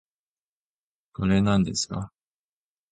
[1.13, 2.11] これ、なんですか